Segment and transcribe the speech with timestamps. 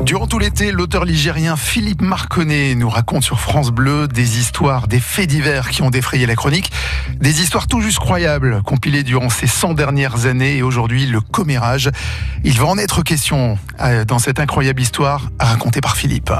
[0.00, 4.98] Durant tout l'été, l'auteur ligérien Philippe Marconnet nous raconte sur France Bleu des histoires, des
[4.98, 6.72] faits divers qui ont défrayé la chronique,
[7.20, 11.90] des histoires tout juste croyables compilées durant ces 100 dernières années et aujourd'hui le commérage.
[12.42, 16.32] Il va en être question euh, dans cette incroyable histoire racontée par Philippe.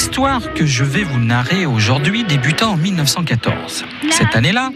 [0.00, 3.84] L'histoire que je vais vous narrer aujourd'hui débuta en 1914.
[4.10, 4.70] Cette année-là,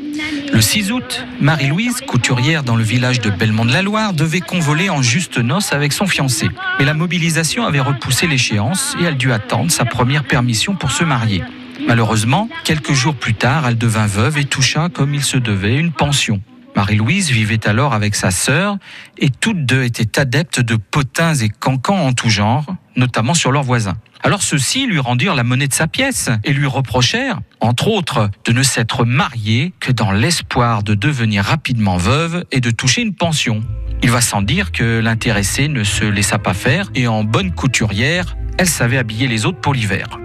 [0.53, 5.73] le 6 août, Marie-Louise, couturière dans le village de Belmont-de-la-Loire, devait convoler en juste noces
[5.73, 6.51] avec son fiancé.
[6.79, 11.05] Mais la mobilisation avait repoussé l'échéance et elle dut attendre sa première permission pour se
[11.05, 11.43] marier.
[11.89, 15.93] Malheureusement, quelques jours plus tard, elle devint veuve et toucha, comme il se devait, une
[15.93, 16.43] pension.
[16.77, 18.79] Marie-Louise vivait alors avec sa sœur
[19.19, 23.63] et toutes deux étaient adeptes de potins et cancans en tout genre, notamment sur leurs
[23.63, 23.97] voisins.
[24.23, 28.53] Alors ceux-ci lui rendirent la monnaie de sa pièce et lui reprochèrent, entre autres, de
[28.53, 33.61] ne s'être mariée que dans l'espoir de devenir rapidement veuve et de toucher une pension.
[34.03, 38.37] Il va sans dire que l'intéressée ne se laissa pas faire et en bonne couturière,
[38.59, 40.19] elle savait habiller les autres pour l'hiver.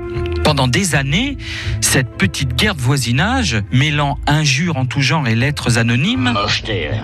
[0.50, 1.38] Pendant des années,
[1.80, 6.33] cette petite guerre de voisinage, mêlant injures en tout genre et lettres anonymes,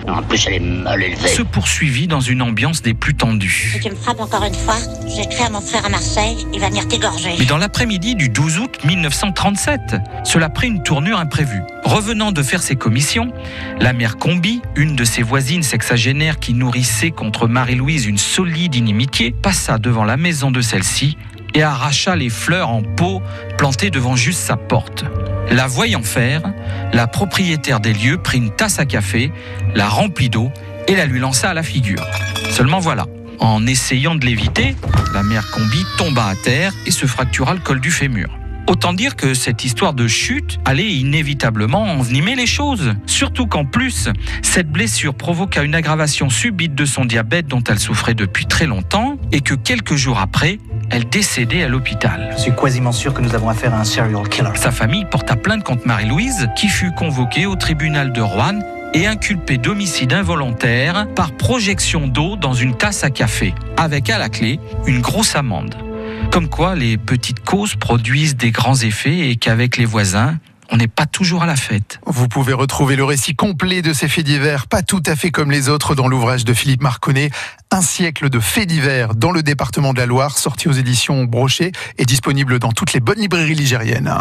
[0.08, 1.28] En plus, elle est mal élevée.
[1.28, 3.70] se poursuivit dans une ambiance des plus tendues.
[3.74, 4.74] Si tu me frappes encore une fois,
[5.06, 7.36] j'écris à mon frère à Marseille, il va venir t'égorger.
[7.38, 11.62] Mais dans l'après-midi du 12 août 1937, cela prit une tournure imprévue.
[11.84, 13.32] Revenant de faire ses commissions,
[13.78, 19.30] la mère Combi, une de ses voisines sexagénaires qui nourrissait contre Marie-Louise une solide inimitié,
[19.30, 21.16] passa devant la maison de celle-ci
[21.56, 23.22] et arracha les fleurs en pot
[23.56, 25.06] plantées devant juste sa porte.
[25.50, 26.42] La voyant faire,
[26.92, 29.32] la propriétaire des lieux prit une tasse à café,
[29.74, 30.52] la remplit d'eau
[30.86, 32.06] et la lui lança à la figure.
[32.50, 33.06] Seulement voilà,
[33.38, 34.76] en essayant de l'éviter,
[35.14, 38.28] la mère Combi tomba à terre et se fractura le col du fémur.
[38.68, 42.94] Autant dire que cette histoire de chute allait inévitablement envenimer les choses.
[43.06, 44.08] Surtout qu'en plus,
[44.42, 49.18] cette blessure provoqua une aggravation subite de son diabète dont elle souffrait depuis très longtemps
[49.30, 50.58] et que quelques jours après,
[50.90, 52.34] elle décédait à l'hôpital.
[52.36, 54.50] Je suis quasiment sûr que nous avons affaire à un serial killer.
[54.56, 58.58] Sa famille porta plainte contre Marie-Louise, qui fut convoquée au tribunal de Rouen
[58.94, 64.28] et inculpée d'homicide involontaire par projection d'eau dans une tasse à café, avec à la
[64.28, 65.76] clé une grosse amende.
[66.30, 70.38] Comme quoi les petites causes produisent des grands effets et qu'avec les voisins,
[70.70, 72.00] on n'est pas toujours à la fête.
[72.06, 75.50] Vous pouvez retrouver le récit complet de ces faits divers, pas tout à fait comme
[75.50, 77.30] les autres, dans l'ouvrage de Philippe Marconnet,
[77.70, 81.72] Un siècle de faits divers dans le département de la Loire, sorti aux éditions Brochet
[81.98, 84.12] et disponible dans toutes les bonnes librairies ligériennes.